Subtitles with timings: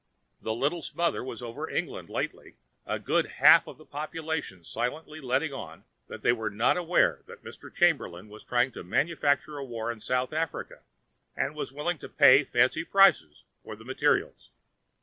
[0.41, 2.55] The like smother was over England lately,
[2.87, 7.43] a good half of the population silently letting on that they were not aware that
[7.43, 7.71] Mr.
[7.71, 10.79] Chamberlain was trying to manufacture a war in South Africa
[11.37, 14.49] and was willing to pay fancy prices for the materials.